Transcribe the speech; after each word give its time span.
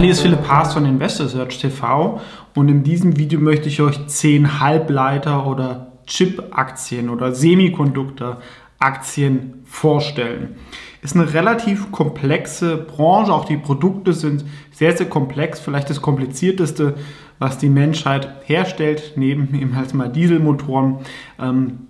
Hallo, 0.00 0.06
hier 0.06 0.14
ist 0.14 0.22
Philipp 0.22 0.48
Haas 0.48 0.72
von 0.72 0.86
Investor 0.86 1.28
Search 1.28 1.58
TV 1.58 2.22
und 2.54 2.70
in 2.70 2.82
diesem 2.82 3.18
Video 3.18 3.38
möchte 3.38 3.68
ich 3.68 3.82
euch 3.82 4.06
10 4.06 4.58
Halbleiter- 4.58 5.46
oder 5.46 5.92
Chip-Aktien 6.06 7.10
oder 7.10 7.34
Semikonduktor-Aktien 7.34 9.60
vorstellen. 9.66 10.56
Ist 11.02 11.16
eine 11.16 11.34
relativ 11.34 11.92
komplexe 11.92 12.78
Branche, 12.78 13.30
auch 13.30 13.44
die 13.44 13.58
Produkte 13.58 14.14
sind 14.14 14.46
sehr, 14.72 14.96
sehr 14.96 15.10
komplex, 15.10 15.60
vielleicht 15.60 15.90
das 15.90 16.00
komplizierteste, 16.00 16.94
was 17.38 17.58
die 17.58 17.68
Menschheit 17.68 18.30
herstellt, 18.46 19.12
neben 19.16 19.54
eben 19.60 19.76
halt 19.76 19.92
mal 19.92 20.08
Dieselmotoren. 20.08 21.00
Ähm, 21.38 21.80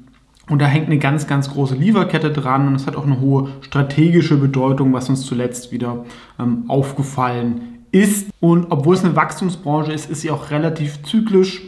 und 0.49 0.61
da 0.61 0.67
hängt 0.67 0.87
eine 0.87 0.99
ganz, 0.99 1.29
ganz 1.29 1.49
große 1.49 1.77
Lieferkette 1.77 2.33
dran 2.33 2.67
und 2.67 2.75
es 2.75 2.89
hat 2.89 2.97
auch 2.97 3.07
eine 3.07 3.21
hohe 3.21 3.51
strategische 3.61 4.37
Bedeutung, 4.37 4.93
was 4.93 5.09
uns 5.09 5.25
zuletzt 5.25 5.71
wieder 5.71 6.07
ähm, 6.41 6.65
aufgefallen 6.67 7.70
ist. 7.93 8.29
Und 8.41 8.67
obwohl 8.71 8.95
es 8.95 9.05
eine 9.05 9.17
Wachstumsbranche 9.17 9.93
ist, 9.93 10.11
ist 10.11 10.23
sie 10.23 10.31
auch 10.31 10.51
relativ 10.51 11.03
zyklisch. 11.03 11.63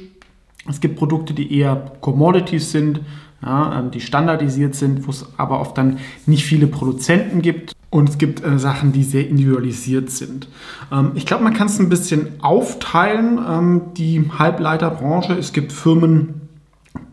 Es 0.68 0.80
gibt 0.80 0.96
Produkte, 0.96 1.34
die 1.34 1.58
eher 1.58 1.92
Commodities 2.00 2.70
sind, 2.70 3.00
ja, 3.42 3.80
ähm, 3.80 3.90
die 3.90 4.00
standardisiert 4.00 4.74
sind, 4.74 5.06
wo 5.06 5.10
es 5.10 5.27
aber 5.36 5.60
oft 5.60 5.77
dann 5.77 5.98
nicht 6.27 6.44
viele 6.44 6.68
Produzenten 6.68 7.42
gibt. 7.42 7.72
Und 7.90 8.08
es 8.08 8.16
gibt 8.16 8.42
äh, 8.42 8.58
Sachen, 8.58 8.92
die 8.92 9.02
sehr 9.02 9.28
individualisiert 9.28 10.10
sind. 10.10 10.48
Ähm, 10.90 11.12
ich 11.14 11.27
glaube, 11.27 11.44
man 11.44 11.52
kann 11.52 11.66
es 11.66 11.78
ein 11.78 11.88
bisschen 11.88 12.41
aufteilen, 12.41 13.38
ähm, 13.46 13.82
die 13.96 14.30
Halbleiterbranche. 14.38 15.34
Es 15.34 15.52
gibt 15.52 15.72
Firmen, 15.72 16.48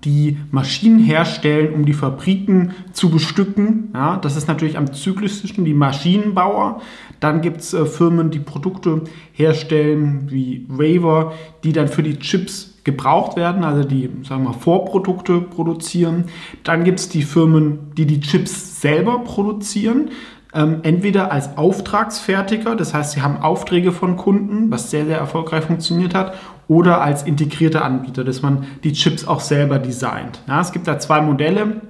die 0.04 0.38
Maschinen 0.52 1.00
herstellen, 1.00 1.74
um 1.74 1.86
die 1.86 1.94
Fabriken 1.94 2.72
zu 2.94 3.10
bestücken. 3.10 3.90
Ja, 3.94 4.18
das 4.18 4.36
ist 4.36 4.48
natürlich 4.48 4.78
am 4.78 4.94
zyklischsten 4.94 5.66
die 5.66 5.74
Maschinenbauer. 5.74 6.82
Dann 7.20 7.42
gibt 7.42 7.62
es 7.62 7.74
äh, 7.74 7.86
Firmen, 7.86 8.32
die 8.32 8.40
Produkte 8.40 9.02
herstellen, 9.34 10.28
wie 10.30 10.66
Waver, 10.70 11.34
die 11.64 11.74
dann 11.74 11.88
für 11.88 12.04
die 12.04 12.18
Chips 12.20 12.76
gebraucht 12.84 13.36
werden, 13.36 13.64
also 13.64 13.84
die 13.84 14.10
sagen 14.24 14.46
wir 14.46 14.54
Vorprodukte 14.54 15.42
produzieren. 15.42 16.26
Dann 16.64 16.84
gibt 16.84 17.00
es 17.00 17.10
die 17.10 17.24
Firmen, 17.24 17.92
die 17.98 18.06
die 18.06 18.22
Chips 18.22 18.82
selber 18.82 19.20
produzieren. 19.20 20.10
Ähm, 20.52 20.80
entweder 20.82 21.32
als 21.32 21.58
Auftragsfertiger, 21.58 22.76
das 22.76 22.94
heißt, 22.94 23.12
sie 23.12 23.22
haben 23.22 23.38
Aufträge 23.38 23.92
von 23.92 24.18
Kunden, 24.18 24.72
was 24.72 24.90
sehr, 24.90 25.06
sehr 25.06 25.20
erfolgreich 25.20 25.66
funktioniert 25.66 26.16
hat, 26.16 26.34
oder 26.70 27.02
als 27.02 27.24
integrierter 27.24 27.84
Anbieter, 27.84 28.24
dass 28.24 28.42
man 28.42 28.66
die 28.84 28.94
Chips 28.94 29.28
auch 29.28 29.42
selber 29.42 29.80
designt. 29.80 30.40
Ja, 30.48 30.62
es 30.62 30.72
gibt 30.72 30.88
da 30.88 31.00
zwei 31.00 31.20
Modelle. 31.20 31.82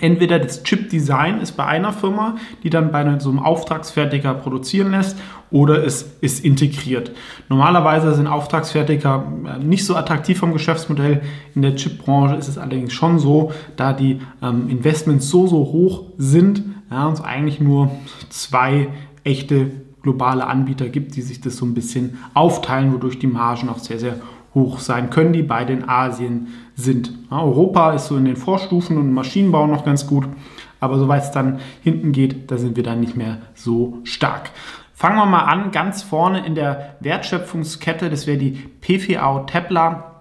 Entweder 0.00 0.38
das 0.38 0.62
Chip-Design 0.62 1.40
ist 1.40 1.52
bei 1.52 1.66
einer 1.66 1.92
Firma, 1.92 2.36
die 2.62 2.70
dann 2.70 2.92
bei 2.92 3.18
so 3.18 3.28
einem 3.28 3.40
Auftragsfertiger 3.40 4.32
produzieren 4.32 4.92
lässt, 4.92 5.18
oder 5.50 5.84
es 5.84 6.16
ist 6.22 6.42
integriert. 6.42 7.10
Normalerweise 7.50 8.14
sind 8.14 8.26
Auftragsfertiger 8.26 9.26
äh, 9.44 9.62
nicht 9.62 9.84
so 9.84 9.94
attraktiv 9.94 10.38
vom 10.38 10.54
Geschäftsmodell. 10.54 11.20
In 11.54 11.60
der 11.60 11.76
Chip-Branche 11.76 12.36
ist 12.36 12.48
es 12.48 12.56
allerdings 12.56 12.94
schon 12.94 13.18
so, 13.18 13.52
da 13.76 13.92
die 13.92 14.20
ähm, 14.40 14.70
Investments 14.70 15.28
so, 15.28 15.46
so 15.46 15.58
hoch 15.58 16.04
sind, 16.16 16.62
ja, 16.90 17.06
und 17.06 17.14
es 17.14 17.20
eigentlich 17.20 17.60
nur 17.60 17.90
zwei 18.30 18.88
echte 19.24 19.70
globale 20.02 20.46
Anbieter 20.46 20.88
gibt, 20.88 21.16
die 21.16 21.22
sich 21.22 21.40
das 21.40 21.56
so 21.56 21.64
ein 21.64 21.74
bisschen 21.74 22.18
aufteilen, 22.34 22.92
wodurch 22.92 23.18
die 23.18 23.26
Margen 23.26 23.68
auch 23.68 23.78
sehr, 23.78 23.98
sehr 23.98 24.16
hoch 24.54 24.80
sein 24.80 25.10
können, 25.10 25.32
die 25.32 25.42
beide 25.42 25.72
in 25.72 25.88
Asien 25.88 26.48
sind. 26.74 27.12
Ja, 27.30 27.40
Europa 27.40 27.92
ist 27.92 28.06
so 28.06 28.16
in 28.16 28.24
den 28.24 28.36
Vorstufen 28.36 28.98
und 28.98 29.12
Maschinenbau 29.12 29.66
noch 29.66 29.84
ganz 29.84 30.06
gut, 30.06 30.26
aber 30.80 30.98
soweit 30.98 31.22
es 31.22 31.30
dann 31.30 31.60
hinten 31.82 32.12
geht, 32.12 32.50
da 32.50 32.58
sind 32.58 32.76
wir 32.76 32.82
dann 32.82 33.00
nicht 33.00 33.16
mehr 33.16 33.38
so 33.54 33.98
stark. 34.04 34.50
Fangen 34.92 35.16
wir 35.16 35.26
mal 35.26 35.44
an, 35.44 35.70
ganz 35.70 36.02
vorne 36.02 36.44
in 36.46 36.54
der 36.54 36.96
Wertschöpfungskette, 37.00 38.10
das 38.10 38.26
wäre 38.26 38.38
die 38.38 38.52
PVA 38.80 39.40
Tepler 39.40 40.11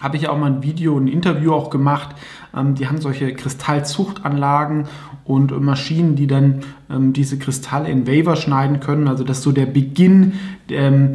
habe 0.00 0.16
ich 0.16 0.28
auch 0.28 0.36
mal 0.36 0.50
ein 0.50 0.62
Video, 0.62 0.98
ein 0.98 1.08
Interview 1.08 1.52
auch 1.52 1.70
gemacht. 1.70 2.14
Ähm, 2.56 2.74
die 2.74 2.88
haben 2.88 3.00
solche 3.00 3.34
Kristallzuchtanlagen 3.34 4.86
und 5.24 5.58
Maschinen, 5.60 6.14
die 6.16 6.26
dann 6.26 6.60
ähm, 6.90 7.12
diese 7.12 7.38
Kristalle 7.38 7.88
in 7.88 8.06
Waver 8.06 8.36
schneiden 8.36 8.80
können. 8.80 9.08
Also 9.08 9.24
das 9.24 9.38
ist 9.38 9.44
so 9.44 9.52
der 9.52 9.66
Beginn 9.66 10.34
ähm 10.68 11.12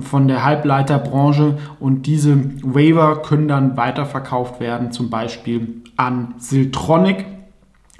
von 0.00 0.28
der 0.28 0.44
Halbleiterbranche 0.44 1.58
und 1.78 2.06
diese 2.06 2.36
Waver 2.62 3.22
können 3.22 3.48
dann 3.48 3.76
weiterverkauft 3.76 4.60
werden, 4.60 4.92
zum 4.92 5.10
Beispiel 5.10 5.82
an 5.96 6.34
Siltronic. 6.38 7.37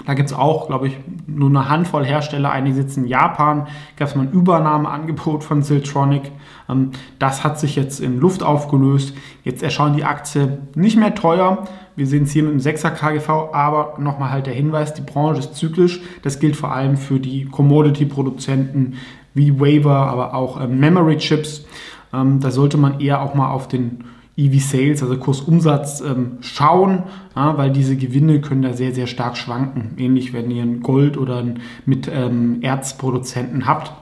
Da 0.08 0.14
gibt 0.14 0.30
es 0.30 0.34
auch, 0.34 0.68
glaube 0.68 0.86
ich, 0.86 0.96
nur 1.26 1.50
eine 1.50 1.68
Handvoll 1.68 2.02
Hersteller. 2.02 2.50
Einige 2.50 2.76
sitzen 2.76 3.04
in 3.04 3.10
Japan. 3.10 3.66
Gab 3.98 4.08
es 4.08 4.14
mal 4.14 4.22
ein 4.22 4.32
Übernahmeangebot 4.32 5.44
von 5.44 5.62
Siltronic. 5.62 6.32
Ähm, 6.66 6.92
das 7.18 7.44
hat 7.44 7.60
sich 7.60 7.76
jetzt 7.76 8.00
in 8.00 8.18
Luft 8.18 8.42
aufgelöst. 8.42 9.14
Jetzt 9.44 9.62
erscheint 9.62 9.98
die 9.98 10.04
Aktie 10.04 10.60
nicht 10.74 10.96
mehr 10.96 11.14
teuer. 11.14 11.68
Wir 11.94 12.06
sehen 12.06 12.22
es 12.22 12.30
hier 12.30 12.42
mit 12.42 12.52
dem 12.52 12.58
6er 12.58 12.92
KGV, 12.92 13.52
aber 13.52 13.96
nochmal 13.98 14.30
halt 14.30 14.46
der 14.46 14.54
Hinweis, 14.54 14.94
die 14.94 15.02
Branche 15.02 15.40
ist 15.40 15.56
zyklisch. 15.56 16.00
Das 16.22 16.40
gilt 16.40 16.56
vor 16.56 16.72
allem 16.72 16.96
für 16.96 17.20
die 17.20 17.44
Commodity-Produzenten 17.44 18.94
wie 19.34 19.60
Waver, 19.60 20.06
aber 20.06 20.32
auch 20.32 20.58
ähm, 20.58 20.80
Memory 20.80 21.18
Chips. 21.18 21.66
Ähm, 22.14 22.40
da 22.40 22.50
sollte 22.50 22.78
man 22.78 23.00
eher 23.00 23.20
auch 23.20 23.34
mal 23.34 23.50
auf 23.50 23.68
den 23.68 24.04
EV-Sales, 24.38 25.02
also 25.02 25.16
Kursumsatz, 25.18 26.00
ähm, 26.00 26.38
schauen, 26.40 27.02
ja, 27.34 27.58
weil 27.58 27.70
diese 27.72 27.96
Gewinne 27.96 28.40
können 28.40 28.62
da 28.62 28.72
sehr, 28.72 28.94
sehr 28.94 29.08
stark 29.08 29.36
schwanken. 29.36 29.94
Ähnlich, 29.98 30.32
wenn 30.32 30.50
ihr 30.50 30.62
ein 30.62 30.80
Gold- 30.80 31.18
oder 31.18 31.38
ein 31.38 31.60
mit 31.84 32.08
ähm, 32.12 32.62
Erzproduzenten 32.62 33.66
habt. 33.66 33.92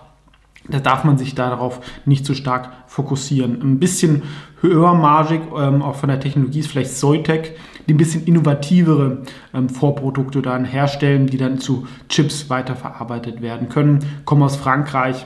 Da 0.68 0.80
darf 0.80 1.04
man 1.04 1.16
sich 1.16 1.34
darauf 1.34 1.80
nicht 2.04 2.26
so 2.26 2.34
stark 2.34 2.72
fokussieren. 2.86 3.62
Ein 3.62 3.78
bisschen 3.78 4.22
höher 4.60 4.94
margig, 4.94 5.40
ähm, 5.56 5.80
auch 5.80 5.94
von 5.94 6.08
der 6.08 6.20
Technologie 6.20 6.60
ist 6.60 6.68
vielleicht 6.68 6.90
Soitec, 6.90 7.56
die 7.88 7.94
ein 7.94 7.98
bisschen 7.98 8.24
innovativere 8.24 9.22
ähm, 9.54 9.68
Vorprodukte 9.68 10.42
dann 10.42 10.64
herstellen, 10.64 11.28
die 11.28 11.38
dann 11.38 11.58
zu 11.58 11.86
Chips 12.08 12.50
weiterverarbeitet 12.50 13.40
werden 13.42 13.68
können. 13.68 14.04
Kommen 14.24 14.42
aus 14.42 14.56
Frankreich, 14.56 15.24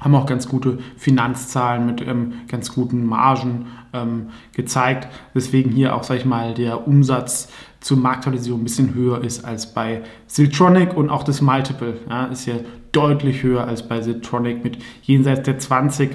haben 0.00 0.14
auch 0.14 0.26
ganz 0.26 0.48
gute 0.48 0.78
Finanzzahlen 0.96 1.86
mit 1.86 2.00
ähm, 2.00 2.32
ganz 2.48 2.72
guten 2.74 3.04
Margen 3.06 3.66
ähm, 3.92 4.28
gezeigt, 4.52 5.08
weswegen 5.34 5.70
hier 5.72 5.94
auch, 5.94 6.02
sag 6.02 6.16
ich 6.16 6.24
mal, 6.24 6.54
der 6.54 6.86
Umsatz 6.86 7.48
zur 7.80 7.98
Marktkapitalisierung 7.98 8.60
ein 8.60 8.64
bisschen 8.64 8.94
höher 8.94 9.22
ist 9.22 9.44
als 9.44 9.74
bei 9.74 10.02
Siltronic 10.26 10.96
und 10.96 11.10
auch 11.10 11.22
das 11.22 11.40
Multiple 11.40 11.98
ja, 12.08 12.26
ist 12.26 12.46
ja 12.46 12.54
deutlich 12.92 13.42
höher 13.42 13.66
als 13.66 13.86
bei 13.86 14.00
Siltronic 14.00 14.64
mit 14.64 14.78
jenseits 15.02 15.42
der 15.42 15.58
20 15.58 16.10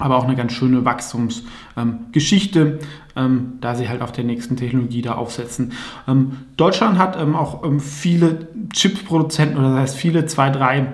aber 0.00 0.16
auch 0.16 0.24
eine 0.24 0.36
ganz 0.36 0.52
schöne 0.52 0.84
Wachstumsgeschichte, 0.84 2.60
ähm, 2.60 2.78
ähm, 3.16 3.52
da 3.60 3.74
sie 3.74 3.88
halt 3.88 4.00
auf 4.00 4.12
der 4.12 4.22
nächsten 4.24 4.56
Technologie 4.56 5.02
da 5.02 5.16
aufsetzen. 5.16 5.72
Ähm, 6.06 6.36
Deutschland 6.56 6.98
hat 6.98 7.20
ähm, 7.20 7.34
auch 7.34 7.64
ähm, 7.64 7.80
viele 7.80 8.46
Chipsproduzenten 8.72 9.58
oder 9.58 9.70
das 9.70 9.80
heißt 9.80 9.96
viele, 9.96 10.26
zwei, 10.26 10.50
drei 10.50 10.92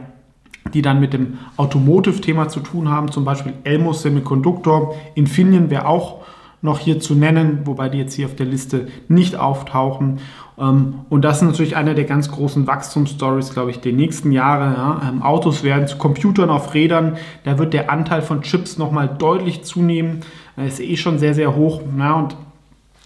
die 0.73 0.83
dann 0.83 1.01
mit 1.01 1.13
dem 1.13 1.39
Automotive-Thema 1.57 2.49
zu 2.49 2.61
tun 2.61 2.89
haben, 2.89 3.11
zum 3.11 3.25
Beispiel 3.25 3.53
Elmos 3.65 4.03
Semiconductor, 4.03 4.95
Infineon 5.15 5.71
wäre 5.71 5.87
auch 5.87 6.25
noch 6.63 6.79
hier 6.79 6.99
zu 6.99 7.15
nennen, 7.15 7.61
wobei 7.65 7.91
die 7.91 7.99
jetzt 7.99 8.15
hier 8.15 8.25
auf 8.25 8.37
der 8.37 8.47
Liste 8.47 8.89
nicht 9.09 9.37
auftauchen. 9.37 10.21
Ähm, 10.59 10.95
und 11.11 11.23
das 11.23 11.37
ist 11.37 11.43
natürlich 11.43 11.77
eine 11.77 11.95
der 11.95 12.05
ganz 12.05 12.31
großen 12.31 12.67
Wachstumsstories, 12.67 13.53
glaube 13.53 13.71
ich, 13.71 13.81
der 13.81 13.93
nächsten 13.93 14.33
Jahre. 14.33 14.75
Ja. 14.75 15.03
Ähm, 15.07 15.23
Autos 15.23 15.63
werden 15.63 15.87
zu 15.87 15.99
Computern 15.99 16.49
auf 16.49 16.73
Rädern, 16.73 17.19
da 17.45 17.59
wird 17.59 17.75
der 17.75 17.91
Anteil 17.91 18.23
von 18.23 18.41
Chips 18.41 18.79
nochmal 18.79 19.09
deutlich 19.09 19.63
zunehmen. 19.63 20.21
Ist 20.57 20.81
eh 20.81 20.97
schon 20.97 21.19
sehr, 21.19 21.35
sehr 21.35 21.55
hoch. 21.55 21.83
Und 21.83 22.37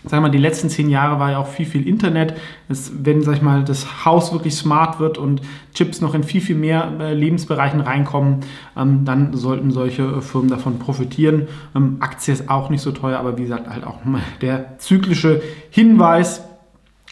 wir 0.04 0.20
mal, 0.20 0.30
die 0.30 0.38
letzten 0.38 0.68
zehn 0.70 0.88
Jahre 0.90 1.18
war 1.18 1.32
ja 1.32 1.38
auch 1.38 1.48
viel, 1.48 1.66
viel 1.66 1.86
Internet. 1.86 2.34
Es, 2.68 2.92
wenn, 3.04 3.22
sag 3.22 3.36
ich 3.36 3.42
mal, 3.42 3.64
das 3.64 4.04
Haus 4.04 4.32
wirklich 4.32 4.54
smart 4.54 5.00
wird 5.00 5.18
und 5.18 5.42
Chips 5.74 6.00
noch 6.00 6.14
in 6.14 6.22
viel, 6.22 6.40
viel 6.40 6.54
mehr 6.56 6.92
äh, 7.00 7.14
Lebensbereichen 7.14 7.80
reinkommen, 7.80 8.40
ähm, 8.76 9.04
dann 9.04 9.34
sollten 9.34 9.72
solche 9.72 10.04
äh, 10.04 10.20
Firmen 10.20 10.50
davon 10.50 10.78
profitieren. 10.78 11.48
Ähm, 11.74 11.96
Aktie 11.98 12.32
ist 12.32 12.48
auch 12.48 12.70
nicht 12.70 12.82
so 12.82 12.92
teuer, 12.92 13.18
aber 13.18 13.38
wie 13.38 13.42
gesagt, 13.42 13.68
halt 13.68 13.84
auch 13.84 13.98
der 14.40 14.78
zyklische 14.78 15.42
Hinweis. 15.70 16.44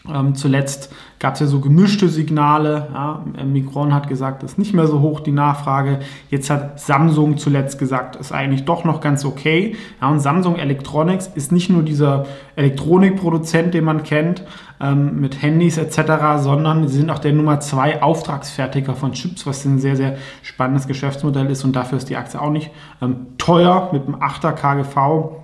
Ähm, 0.08 0.36
zuletzt 0.36 0.92
gab 1.26 1.34
es 1.34 1.40
ja 1.40 1.48
so 1.48 1.58
gemischte 1.58 2.08
Signale. 2.08 2.86
Ja, 2.94 3.24
Micron 3.44 3.92
hat 3.92 4.06
gesagt, 4.08 4.44
ist 4.44 4.58
nicht 4.58 4.74
mehr 4.74 4.86
so 4.86 5.00
hoch 5.00 5.18
die 5.18 5.32
Nachfrage. 5.32 5.98
Jetzt 6.30 6.50
hat 6.50 6.78
Samsung 6.78 7.36
zuletzt 7.36 7.80
gesagt, 7.80 8.14
ist 8.14 8.30
eigentlich 8.30 8.64
doch 8.64 8.84
noch 8.84 9.00
ganz 9.00 9.24
okay. 9.24 9.74
Ja, 10.00 10.08
und 10.08 10.20
Samsung 10.20 10.54
Electronics 10.54 11.26
ist 11.34 11.50
nicht 11.50 11.68
nur 11.68 11.82
dieser 11.82 12.26
Elektronikproduzent, 12.54 13.74
den 13.74 13.82
man 13.82 14.04
kennt, 14.04 14.44
ähm, 14.80 15.20
mit 15.20 15.42
Handys 15.42 15.78
etc., 15.78 16.38
sondern 16.38 16.86
sie 16.86 16.98
sind 16.98 17.10
auch 17.10 17.18
der 17.18 17.32
Nummer 17.32 17.58
zwei 17.58 18.04
Auftragsfertiger 18.04 18.94
von 18.94 19.10
Chips, 19.10 19.48
was 19.48 19.64
ein 19.64 19.80
sehr, 19.80 19.96
sehr 19.96 20.18
spannendes 20.42 20.86
Geschäftsmodell 20.86 21.50
ist. 21.50 21.64
Und 21.64 21.74
dafür 21.74 21.98
ist 21.98 22.08
die 22.08 22.16
Aktie 22.16 22.40
auch 22.40 22.50
nicht 22.50 22.70
ähm, 23.02 23.26
teuer 23.36 23.88
mit 23.92 24.06
einem 24.06 24.14
8er 24.14 24.52
KGV 24.52 25.42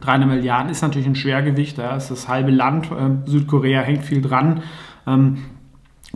300 0.00 0.28
Milliarden 0.28 0.70
ist 0.70 0.82
natürlich 0.82 1.06
ein 1.06 1.14
Schwergewicht, 1.14 1.78
da 1.78 1.96
ist 1.96 2.10
das 2.10 2.28
halbe 2.28 2.50
Land, 2.50 2.90
äh, 2.90 3.30
Südkorea 3.30 3.82
hängt 3.82 4.04
viel 4.04 4.20
dran, 4.20 4.62
ähm, 5.06 5.38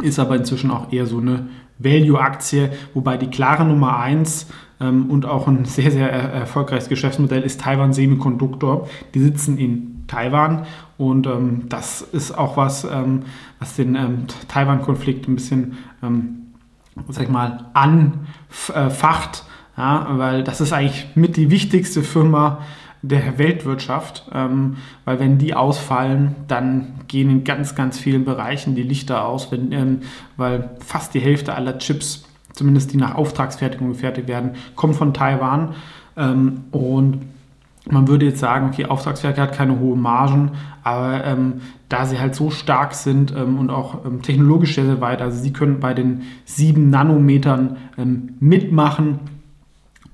ist 0.03 0.19
aber 0.19 0.37
inzwischen 0.37 0.71
auch 0.71 0.93
eher 0.93 1.07
so 1.07 1.19
eine 1.19 1.49
Value-Aktie, 1.79 2.71
wobei 2.95 3.17
die 3.17 3.29
klare 3.29 3.65
Nummer 3.65 3.99
1 3.99 4.47
ähm, 4.81 5.11
und 5.11 5.27
auch 5.27 5.47
ein 5.49 5.65
sehr, 5.65 5.91
sehr 5.91 6.11
erfolgreiches 6.11 6.89
Geschäftsmodell 6.89 7.43
ist 7.43 7.61
Taiwan 7.61 7.93
Semiconductor. 7.93 8.89
Die 9.15 9.21
sitzen 9.21 9.59
in 9.59 10.05
Taiwan 10.07 10.67
und 10.99 11.27
ähm, 11.27 11.65
das 11.69 12.01
ist 12.01 12.37
auch 12.37 12.57
was, 12.57 12.85
ähm, 12.85 13.23
was 13.59 13.77
den 13.77 13.95
ähm, 13.95 14.27
Taiwan-Konflikt 14.49 15.29
ein 15.29 15.35
bisschen, 15.35 15.79
ähm, 16.03 16.53
sag 17.09 17.25
ich 17.25 17.31
mal, 17.31 17.67
anfacht, 17.75 19.45
ja, 19.77 20.07
weil 20.13 20.43
das 20.43 20.61
ist 20.61 20.73
eigentlich 20.73 21.09
mit 21.15 21.37
die 21.37 21.51
wichtigste 21.51 22.03
Firma 22.03 22.61
der 23.09 23.39
Weltwirtschaft, 23.39 24.25
ähm, 24.33 24.77
weil 25.05 25.19
wenn 25.21 25.39
die 25.39 25.55
ausfallen, 25.55 26.35
dann 26.49 26.95
gehen 27.09 27.31
in 27.31 27.45
ganz, 27.45 27.75
ganz 27.75 27.99
vielen 27.99 28.25
Bereichen 28.25 28.75
die 28.75 28.83
Lichter 28.83 29.27
aus, 29.27 29.53
wenn, 29.53 29.73
ähm, 29.73 29.99
weil 30.37 30.71
fast 30.85 31.15
die 31.15 31.21
Hälfte 31.21 31.55
aller 31.55 31.79
Chips, 31.79 32.25
zumindest 32.53 32.93
die 32.93 32.97
nach 32.97 33.15
Auftragsfertigung 33.15 33.89
gefertigt 33.89 34.29
werden, 34.29 34.53
kommt 34.75 34.97
von 34.97 35.15
Taiwan. 35.15 35.75
Ähm, 36.17 36.65
und 36.71 37.21
man 37.89 38.09
würde 38.09 38.27
jetzt 38.27 38.41
sagen, 38.41 38.69
okay, 38.69 38.87
Auftragswerke 38.87 39.41
hat 39.41 39.53
keine 39.53 39.79
hohen 39.79 40.01
Margen, 40.01 40.53
aber 40.83 41.25
ähm, 41.25 41.61
da 41.89 42.07
sie 42.07 42.19
halt 42.19 42.35
so 42.35 42.51
stark 42.51 42.95
sind 42.95 43.33
ähm, 43.37 43.59
und 43.59 43.71
auch 43.71 44.05
ähm, 44.05 44.23
technologisch 44.23 44.75
sehr, 44.75 44.87
sehr 44.87 45.01
weit, 45.01 45.23
also 45.23 45.41
sie 45.41 45.53
können 45.53 45.79
bei 45.79 45.95
den 45.95 46.23
sieben 46.45 46.91
Nanometern 46.91 47.77
ähm, 47.97 48.35
mitmachen 48.41 49.21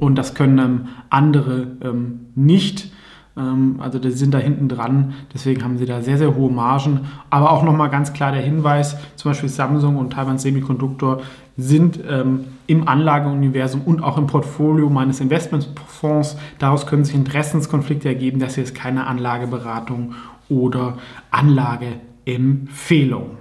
und 0.02 0.16
das 0.16 0.34
können 0.34 0.58
ähm, 0.58 0.88
andere 1.10 1.68
ähm, 1.80 2.26
nicht. 2.34 2.90
also 3.34 3.98
die 3.98 4.10
sind 4.10 4.34
da 4.34 4.38
hinten 4.38 4.68
dran, 4.68 5.14
deswegen 5.32 5.64
haben 5.64 5.78
sie 5.78 5.86
da 5.86 6.02
sehr, 6.02 6.18
sehr 6.18 6.34
hohe 6.34 6.52
Margen. 6.52 7.06
Aber 7.30 7.50
auch 7.50 7.62
nochmal 7.62 7.88
ganz 7.88 8.12
klar 8.12 8.32
der 8.32 8.42
Hinweis, 8.42 8.98
zum 9.16 9.30
Beispiel 9.30 9.48
Samsung 9.48 9.96
und 9.96 10.12
Taiwan 10.12 10.36
Semiconductor 10.38 11.22
sind 11.56 11.98
ähm, 12.06 12.44
im 12.66 12.86
Anlageuniversum 12.88 13.80
und 13.82 14.02
auch 14.02 14.18
im 14.18 14.26
Portfolio 14.26 14.90
meines 14.90 15.20
Investmentfonds. 15.20 16.36
Daraus 16.58 16.86
können 16.86 17.04
sich 17.04 17.14
Interessenskonflikte 17.14 18.08
ergeben. 18.08 18.38
Das 18.38 18.56
hier 18.56 18.64
ist 18.64 18.74
keine 18.74 19.06
Anlageberatung 19.06 20.14
oder 20.50 20.98
Anlageempfehlung. 21.30 23.38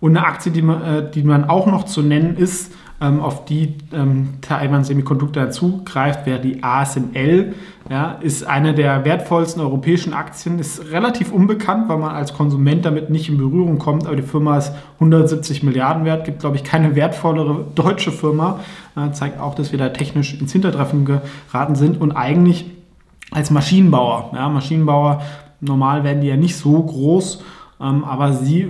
Und 0.00 0.16
eine 0.16 0.26
Aktie, 0.26 0.50
die 0.50 0.62
man, 0.62 0.82
äh, 0.82 1.08
die 1.08 1.22
man 1.22 1.44
auch 1.44 1.68
noch 1.68 1.84
zu 1.84 2.02
nennen 2.02 2.36
ist, 2.36 2.72
ähm, 2.72 2.78
auf 3.02 3.44
die 3.44 3.74
ähm, 3.92 4.34
Taiwan 4.40 4.84
Semiconductor 4.84 5.50
zugreift, 5.50 6.24
wäre 6.24 6.40
die 6.40 6.62
ASML. 6.62 7.54
Ja, 7.90 8.12
ist 8.20 8.46
eine 8.46 8.74
der 8.74 9.04
wertvollsten 9.04 9.60
europäischen 9.60 10.14
Aktien, 10.14 10.60
ist 10.60 10.92
relativ 10.92 11.32
unbekannt, 11.32 11.88
weil 11.88 11.98
man 11.98 12.14
als 12.14 12.32
Konsument 12.32 12.84
damit 12.84 13.10
nicht 13.10 13.28
in 13.28 13.38
Berührung 13.38 13.78
kommt, 13.78 14.06
aber 14.06 14.14
die 14.14 14.22
Firma 14.22 14.56
ist 14.56 14.72
170 14.94 15.64
Milliarden 15.64 16.04
wert, 16.04 16.24
gibt 16.24 16.38
glaube 16.40 16.56
ich 16.56 16.62
keine 16.62 16.94
wertvollere 16.94 17.64
deutsche 17.74 18.12
Firma, 18.12 18.60
zeigt 19.12 19.40
auch, 19.40 19.56
dass 19.56 19.72
wir 19.72 19.80
da 19.80 19.88
technisch 19.88 20.40
ins 20.40 20.52
Hintertreffen 20.52 21.04
geraten 21.04 21.74
sind. 21.74 22.00
Und 22.00 22.12
eigentlich 22.12 22.66
als 23.32 23.50
Maschinenbauer, 23.50 24.30
ja, 24.34 24.48
Maschinenbauer, 24.48 25.22
normal 25.60 26.04
werden 26.04 26.20
die 26.20 26.28
ja 26.28 26.36
nicht 26.36 26.56
so 26.56 26.80
groß, 26.82 27.42
ähm, 27.82 28.04
aber 28.04 28.32
sie 28.32 28.60
äh, 28.60 28.68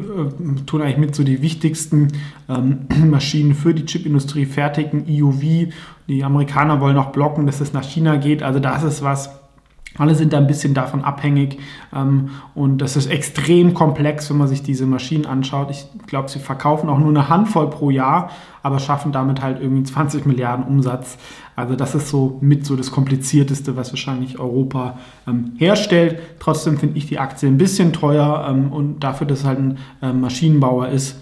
tun 0.67 0.81
eigentlich 0.81 0.99
mit 0.99 1.15
so 1.15 1.23
die 1.23 1.43
wichtigsten 1.43 2.09
ähm, 2.49 2.87
Maschinen 3.11 3.55
für 3.55 3.75
die 3.75 3.85
Chipindustrie 3.85 4.47
fertigen. 4.47 5.05
EUV, 5.09 5.73
die 6.09 6.25
Amerikaner 6.25 6.81
wollen 6.81 6.97
auch 6.97 7.13
blocken, 7.13 7.47
dass 7.47 7.61
es 7.61 7.73
nach 7.73 7.85
China 7.85 8.17
geht. 8.17 8.43
Also 8.43 8.59
das 8.59 8.83
ist 8.83 9.03
was, 9.03 9.31
alle 9.99 10.15
sind 10.15 10.33
da 10.33 10.39
ein 10.39 10.47
bisschen 10.47 10.75
davon 10.75 11.03
abhängig 11.03 11.59
ähm, 11.95 12.31
und 12.55 12.79
das 12.79 12.97
ist 12.97 13.07
extrem 13.07 13.75
komplex, 13.75 14.31
wenn 14.31 14.39
man 14.39 14.49
sich 14.49 14.63
diese 14.63 14.87
Maschinen 14.87 15.27
anschaut. 15.27 15.71
Ich 15.71 15.87
glaube, 16.07 16.29
sie 16.29 16.39
verkaufen 16.39 16.89
auch 16.89 16.99
nur 16.99 17.11
eine 17.11 17.29
Handvoll 17.29 17.69
pro 17.69 17.91
Jahr, 17.91 18.31
aber 18.63 18.79
schaffen 18.79 19.13
damit 19.13 19.43
halt 19.43 19.61
irgendwie 19.61 19.83
20 19.83 20.25
Milliarden 20.27 20.65
Umsatz. 20.65 21.19
Also 21.57 21.75
das 21.77 21.95
ist 21.95 22.09
so 22.09 22.39
mit 22.41 22.65
so 22.65 22.77
das 22.77 22.91
komplizierteste, 22.91 23.77
was 23.77 23.93
wahrscheinlich 23.93 24.39
Europa 24.39 24.99
ähm, 25.29 25.53
herstellt. 25.59 26.19
Trotzdem 26.39 26.79
finde 26.79 26.97
ich 26.97 27.07
die 27.07 27.19
Aktie 27.19 27.49
ein 27.49 27.59
bisschen 27.59 27.93
teuer 27.93 28.47
ähm, 28.49 28.73
und 28.73 29.01
dafür, 29.01 29.27
dass 29.27 29.41
es 29.41 29.45
halt 29.45 29.59
ein 29.59 29.79
äh, 30.01 30.13
Maschinenbauer 30.13 30.89
ist, 30.89 31.22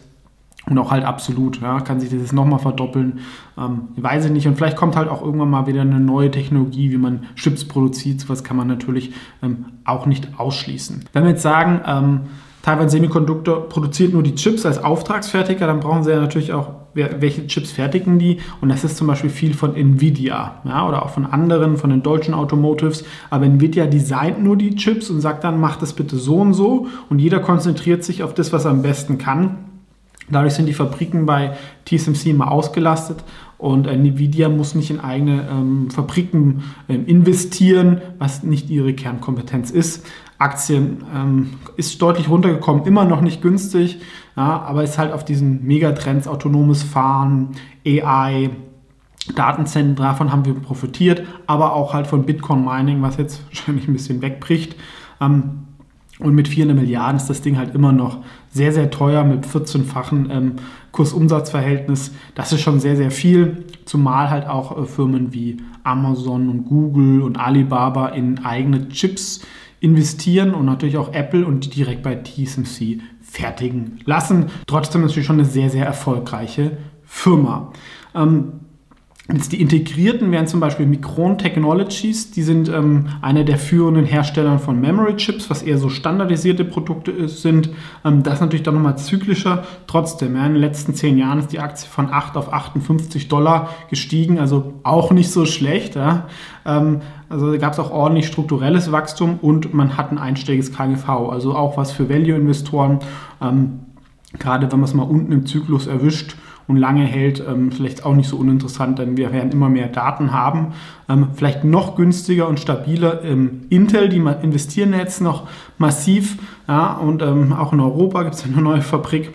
und 0.66 0.78
auch 0.78 0.90
halt 0.90 1.04
absolut, 1.04 1.60
ja, 1.60 1.80
kann 1.80 2.00
sich 2.00 2.10
das 2.10 2.32
nochmal 2.32 2.58
verdoppeln. 2.58 3.20
Ähm, 3.58 3.88
weiß 3.96 4.26
ich 4.26 4.30
nicht. 4.30 4.46
Und 4.46 4.56
vielleicht 4.56 4.76
kommt 4.76 4.94
halt 4.94 5.08
auch 5.08 5.22
irgendwann 5.22 5.50
mal 5.50 5.66
wieder 5.66 5.80
eine 5.80 6.00
neue 6.00 6.30
Technologie, 6.30 6.90
wie 6.92 6.98
man 6.98 7.24
Chips 7.34 7.64
produziert. 7.66 8.20
Sowas 8.20 8.44
kann 8.44 8.56
man 8.56 8.68
natürlich 8.68 9.12
ähm, 9.42 9.66
auch 9.84 10.06
nicht 10.06 10.38
ausschließen. 10.38 11.04
Wenn 11.12 11.24
wir 11.24 11.30
jetzt 11.30 11.42
sagen, 11.42 11.80
ähm, 11.86 12.20
Taiwan 12.62 12.90
Semiconductor 12.90 13.68
produziert 13.68 14.12
nur 14.12 14.22
die 14.22 14.34
Chips 14.34 14.66
als 14.66 14.82
Auftragsfertiger, 14.82 15.66
dann 15.66 15.80
brauchen 15.80 16.04
sie 16.04 16.10
ja 16.10 16.20
natürlich 16.20 16.52
auch, 16.52 16.68
welche 16.92 17.46
Chips 17.46 17.70
fertigen 17.70 18.18
die. 18.18 18.38
Und 18.60 18.68
das 18.68 18.84
ist 18.84 18.96
zum 18.96 19.06
Beispiel 19.06 19.30
viel 19.30 19.54
von 19.54 19.74
Nvidia 19.74 20.56
ja, 20.64 20.86
oder 20.86 21.04
auch 21.04 21.10
von 21.10 21.24
anderen, 21.24 21.78
von 21.78 21.88
den 21.88 22.02
deutschen 22.02 22.34
Automotives. 22.34 23.04
Aber 23.30 23.46
Nvidia 23.46 23.86
designt 23.86 24.42
nur 24.42 24.56
die 24.56 24.74
Chips 24.74 25.08
und 25.08 25.20
sagt 25.20 25.44
dann, 25.44 25.58
macht 25.58 25.80
das 25.80 25.94
bitte 25.94 26.16
so 26.16 26.36
und 26.36 26.52
so. 26.52 26.88
Und 27.08 27.18
jeder 27.18 27.38
konzentriert 27.38 28.04
sich 28.04 28.22
auf 28.22 28.34
das, 28.34 28.52
was 28.52 28.66
er 28.66 28.72
am 28.72 28.82
besten 28.82 29.16
kann. 29.16 29.69
Dadurch 30.30 30.54
sind 30.54 30.66
die 30.66 30.74
Fabriken 30.74 31.26
bei 31.26 31.56
TSMC 31.86 32.26
immer 32.26 32.50
ausgelastet 32.50 33.24
und 33.58 33.86
Nvidia 33.86 34.48
muss 34.48 34.74
nicht 34.74 34.90
in 34.90 35.00
eigene 35.00 35.46
ähm, 35.50 35.90
Fabriken 35.90 36.62
ähm, 36.88 37.06
investieren, 37.06 38.00
was 38.18 38.42
nicht 38.42 38.70
ihre 38.70 38.94
Kernkompetenz 38.94 39.70
ist. 39.70 40.06
Aktien 40.38 41.04
ähm, 41.14 41.50
ist 41.76 42.00
deutlich 42.00 42.30
runtergekommen, 42.30 42.84
immer 42.86 43.04
noch 43.04 43.20
nicht 43.20 43.42
günstig, 43.42 44.00
ja, 44.36 44.62
aber 44.62 44.82
ist 44.82 44.96
halt 44.96 45.12
auf 45.12 45.24
diesen 45.24 45.66
Megatrends 45.66 46.26
autonomes 46.26 46.82
Fahren, 46.82 47.50
AI, 47.86 48.50
Datenzentren, 49.34 49.96
davon 49.96 50.32
haben 50.32 50.46
wir 50.46 50.54
profitiert, 50.54 51.22
aber 51.46 51.74
auch 51.74 51.92
halt 51.92 52.06
von 52.06 52.24
Bitcoin 52.24 52.64
Mining, 52.64 53.02
was 53.02 53.18
jetzt 53.18 53.44
wahrscheinlich 53.48 53.86
ein 53.86 53.92
bisschen 53.92 54.22
wegbricht. 54.22 54.76
Ähm, 55.20 55.66
und 56.22 56.34
mit 56.34 56.48
400 56.48 56.76
Milliarden 56.76 57.16
ist 57.16 57.28
das 57.28 57.40
Ding 57.40 57.56
halt 57.56 57.74
immer 57.74 57.92
noch 57.92 58.18
sehr, 58.50 58.72
sehr 58.72 58.90
teuer 58.90 59.24
mit 59.24 59.46
14-fachen 59.46 60.30
ähm, 60.30 60.52
Kursumsatzverhältnis. 60.92 62.12
Das 62.34 62.52
ist 62.52 62.60
schon 62.60 62.80
sehr, 62.80 62.96
sehr 62.96 63.10
viel, 63.10 63.64
zumal 63.84 64.30
halt 64.30 64.46
auch 64.46 64.76
äh, 64.76 64.86
Firmen 64.86 65.32
wie 65.32 65.58
Amazon 65.84 66.48
und 66.48 66.64
Google 66.64 67.22
und 67.22 67.38
Alibaba 67.38 68.08
in 68.08 68.44
eigene 68.44 68.88
Chips 68.88 69.40
investieren 69.80 70.54
und 70.54 70.66
natürlich 70.66 70.98
auch 70.98 71.12
Apple 71.14 71.46
und 71.46 71.64
die 71.64 71.70
direkt 71.70 72.02
bei 72.02 72.16
TSMC 72.16 73.00
fertigen 73.22 74.00
lassen. 74.04 74.46
Trotzdem 74.66 75.02
ist 75.02 75.08
natürlich 75.08 75.26
schon 75.26 75.38
eine 75.38 75.48
sehr, 75.48 75.70
sehr 75.70 75.86
erfolgreiche 75.86 76.76
Firma. 77.04 77.72
Ähm, 78.14 78.52
Jetzt 79.32 79.52
die 79.52 79.60
integrierten 79.60 80.32
wären 80.32 80.46
zum 80.46 80.58
Beispiel 80.60 80.86
Micron 80.86 81.38
Technologies, 81.38 82.32
die 82.32 82.42
sind 82.42 82.68
ähm, 82.68 83.06
einer 83.22 83.44
der 83.44 83.58
führenden 83.58 84.04
Hersteller 84.04 84.58
von 84.58 84.80
Memory 84.80 85.16
Chips, 85.16 85.48
was 85.48 85.62
eher 85.62 85.78
so 85.78 85.88
standardisierte 85.88 86.64
Produkte 86.64 87.12
ist, 87.12 87.42
sind. 87.42 87.70
Ähm, 88.04 88.22
das 88.22 88.34
ist 88.34 88.40
natürlich 88.40 88.64
dann 88.64 88.74
nochmal 88.74 88.98
zyklischer. 88.98 89.64
Trotzdem, 89.86 90.34
ja, 90.34 90.46
in 90.46 90.54
den 90.54 90.60
letzten 90.60 90.94
zehn 90.94 91.16
Jahren 91.16 91.38
ist 91.38 91.52
die 91.52 91.60
Aktie 91.60 91.86
von 91.88 92.10
8 92.10 92.36
auf 92.36 92.52
58 92.52 93.28
Dollar 93.28 93.68
gestiegen, 93.88 94.38
also 94.38 94.74
auch 94.82 95.12
nicht 95.12 95.30
so 95.30 95.46
schlecht. 95.46 95.94
Ja. 95.94 96.26
Ähm, 96.64 97.00
also 97.28 97.56
gab 97.58 97.74
es 97.74 97.78
auch 97.78 97.92
ordentlich 97.92 98.26
strukturelles 98.26 98.90
Wachstum 98.90 99.38
und 99.40 99.72
man 99.72 99.96
hat 99.96 100.10
ein 100.10 100.18
einstelliges 100.18 100.72
KGV, 100.72 101.08
also 101.30 101.54
auch 101.54 101.76
was 101.76 101.92
für 101.92 102.08
Value-Investoren, 102.08 102.98
ähm, 103.40 103.80
gerade 104.38 104.70
wenn 104.72 104.80
man 104.80 104.88
es 104.88 104.94
mal 104.94 105.04
unten 105.04 105.30
im 105.30 105.46
Zyklus 105.46 105.86
erwischt 105.86 106.34
und 106.70 106.76
lange 106.76 107.04
hält, 107.04 107.42
ähm, 107.46 107.72
vielleicht 107.72 108.06
auch 108.06 108.14
nicht 108.14 108.28
so 108.28 108.36
uninteressant, 108.36 108.98
denn 108.98 109.16
wir 109.16 109.32
werden 109.32 109.50
immer 109.50 109.68
mehr 109.68 109.88
Daten 109.88 110.32
haben. 110.32 110.68
Ähm, 111.08 111.28
vielleicht 111.34 111.64
noch 111.64 111.96
günstiger 111.96 112.48
und 112.48 112.60
stabiler 112.60 113.24
ähm, 113.24 113.62
Intel, 113.68 114.08
die 114.08 114.18
investieren 114.42 114.94
jetzt 114.94 115.20
noch 115.20 115.48
massiv. 115.78 116.38
Ja, 116.68 116.94
und 116.94 117.22
ähm, 117.22 117.52
auch 117.52 117.72
in 117.72 117.80
Europa 117.80 118.22
gibt 118.22 118.36
es 118.36 118.44
eine 118.44 118.62
neue 118.62 118.82
Fabrik 118.82 119.32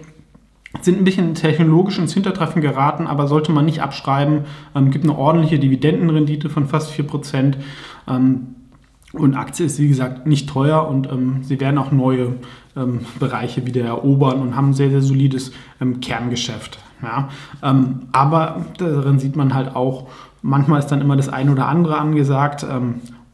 sind 0.82 1.00
ein 1.00 1.04
bisschen 1.06 1.36
technologisch 1.36 1.98
ins 2.00 2.13
Hintertreffen 2.13 2.62
geraten, 2.62 3.08
aber 3.08 3.27
sollte 3.27 3.51
man 3.51 3.63
nicht 3.65 3.82
abschreiben. 3.82 4.42
Ähm, 4.75 4.92
gibt 4.92 5.06
eine 5.06 5.18
ordentliche 5.18 5.58
Dividendenrendite 5.58 6.50
von 6.50 6.68
fast 6.68 6.92
4%. 6.92 7.54
Ähm, 8.10 8.48
und 9.17 9.36
Aktie 9.36 9.65
ist, 9.65 9.79
wie 9.79 9.88
gesagt, 9.88 10.27
nicht 10.27 10.50
teuer 10.50 10.88
und 10.88 11.12
ähm, 11.12 11.43
sie 11.43 11.60
werden 11.60 11.77
auch 11.77 11.91
neue 11.91 12.36
ähm, 12.75 13.01
Bereiche 13.19 13.65
wieder 13.65 13.84
erobern 13.84 14.41
und 14.41 14.55
haben 14.55 14.69
ein 14.69 14.74
sehr, 14.74 14.89
sehr 14.89 15.01
solides 15.01 15.51
ähm, 15.81 16.00
Kerngeschäft. 16.01 16.79
Ja? 17.01 17.29
Ähm, 17.63 18.03
aber 18.12 18.65
darin 18.77 19.19
sieht 19.19 19.36
man 19.36 19.53
halt 19.53 19.75
auch, 19.75 20.07
manchmal 20.41 20.79
ist 20.79 20.88
dann 20.88 21.01
immer 21.01 21.15
das 21.15 21.29
eine 21.29 21.51
oder 21.51 21.67
andere 21.67 21.98
angesagt. 21.98 22.65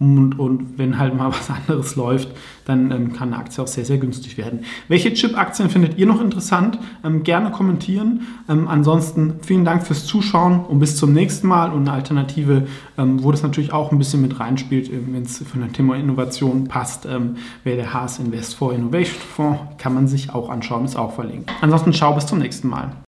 Ähm, 0.01 0.17
und, 0.17 0.39
und, 0.39 0.77
wenn 0.77 0.97
halt 0.97 1.15
mal 1.15 1.27
was 1.31 1.49
anderes 1.49 1.95
läuft, 1.95 2.29
dann 2.65 2.91
ähm, 2.91 3.13
kann 3.13 3.33
eine 3.33 3.41
Aktie 3.41 3.63
auch 3.63 3.67
sehr, 3.67 3.85
sehr 3.85 3.97
günstig 3.97 4.37
werden. 4.37 4.61
Welche 4.87 5.13
Chip-Aktien 5.13 5.69
findet 5.69 5.97
ihr 5.97 6.05
noch 6.05 6.21
interessant? 6.21 6.79
Ähm, 7.03 7.23
gerne 7.23 7.51
kommentieren. 7.51 8.27
Ähm, 8.49 8.67
ansonsten 8.67 9.35
vielen 9.41 9.65
Dank 9.65 9.85
fürs 9.85 10.05
Zuschauen 10.05 10.65
und 10.65 10.79
bis 10.79 10.97
zum 10.97 11.13
nächsten 11.13 11.47
Mal. 11.47 11.71
Und 11.71 11.81
eine 11.87 11.93
Alternative, 11.93 12.67
ähm, 12.97 13.23
wo 13.23 13.31
das 13.31 13.43
natürlich 13.43 13.73
auch 13.73 13.91
ein 13.91 13.97
bisschen 13.97 14.21
mit 14.21 14.39
reinspielt, 14.39 14.89
äh, 14.89 14.99
wenn 15.07 15.23
es 15.23 15.39
von 15.39 15.61
dem 15.61 15.73
Thema 15.73 15.95
Innovation 15.95 16.67
passt, 16.67 17.05
ähm, 17.05 17.35
wäre 17.63 17.77
der 17.77 17.93
Haas 17.93 18.19
Invest 18.19 18.55
for 18.55 18.73
Innovation 18.73 19.21
Fonds. 19.35 19.59
Kann 19.77 19.93
man 19.93 20.07
sich 20.07 20.33
auch 20.33 20.49
anschauen, 20.49 20.85
ist 20.85 20.95
auch 20.95 21.13
verlinkt. 21.13 21.51
Ansonsten 21.61 21.93
schau 21.93 22.13
bis 22.13 22.25
zum 22.25 22.39
nächsten 22.39 22.67
Mal. 22.67 22.91